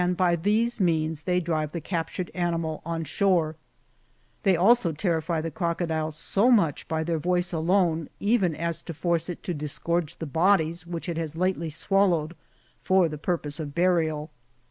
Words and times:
by 0.17 0.35
these 0.35 0.79
means 0.79 1.21
they 1.21 1.39
drive 1.39 1.71
the 1.73 1.79
captured 1.79 2.31
animal 2.33 2.81
on 2.83 3.03
shore. 3.03 3.55
They 4.41 4.55
also 4.55 4.93
terrify 4.93 5.41
the 5.41 5.51
crocodile 5.51 6.11
so 6.11 6.49
much 6.49 6.87
by 6.87 7.03
their 7.03 7.19
voice 7.19 7.53
alone 7.53 8.09
even, 8.19 8.55
as 8.55 8.81
to 8.81 8.95
force 8.95 9.29
it 9.29 9.43
to 9.43 9.53
disgorge 9.53 10.15
the 10.15 10.25
bodies 10.25 10.87
which 10.87 11.07
it 11.07 11.17
has 11.17 11.35
lately 11.35 11.69
swallowed, 11.69 12.35
for 12.81 13.07
the 13.09 13.19
pui'pose 13.19 13.59
of 13.59 13.75
burial. 13.75 14.31